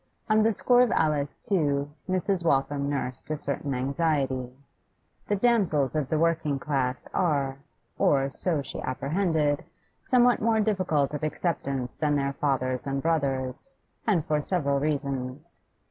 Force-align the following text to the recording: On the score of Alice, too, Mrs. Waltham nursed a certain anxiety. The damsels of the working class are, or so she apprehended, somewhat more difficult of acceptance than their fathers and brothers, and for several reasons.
On 0.31 0.41
the 0.41 0.51
score 0.51 0.81
of 0.81 0.89
Alice, 0.93 1.37
too, 1.37 1.91
Mrs. 2.09 2.43
Waltham 2.43 2.89
nursed 2.89 3.29
a 3.29 3.37
certain 3.37 3.75
anxiety. 3.75 4.49
The 5.27 5.35
damsels 5.35 5.95
of 5.95 6.09
the 6.09 6.17
working 6.17 6.57
class 6.57 7.07
are, 7.13 7.59
or 7.99 8.31
so 8.31 8.63
she 8.63 8.81
apprehended, 8.81 9.63
somewhat 10.03 10.41
more 10.41 10.59
difficult 10.59 11.13
of 11.13 11.21
acceptance 11.21 11.93
than 11.93 12.15
their 12.15 12.33
fathers 12.33 12.87
and 12.87 12.99
brothers, 12.99 13.69
and 14.07 14.25
for 14.25 14.41
several 14.41 14.79
reasons. 14.79 15.59